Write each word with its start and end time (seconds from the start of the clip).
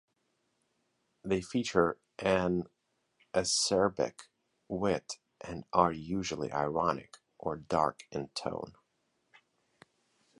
They 1.23 1.41
feature 1.41 1.99
an 2.17 2.63
acerbic 3.35 4.29
wit 4.67 5.19
and 5.41 5.63
are 5.73 5.91
usually 5.91 6.51
ironic 6.51 7.19
or 7.37 7.57
dark 7.57 8.07
in 8.09 8.29
tone. 8.29 8.73